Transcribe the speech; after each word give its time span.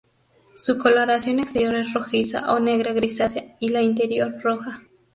Su 0.55 0.79
coloración 0.79 1.37
exterior 1.41 1.75
es 1.75 1.93
rojiza 1.93 2.51
o 2.55 2.59
negra 2.59 2.91
grisácea 2.91 3.55
y 3.59 3.69
la 3.69 3.83
interior 3.83 4.33
roja. 4.41 4.81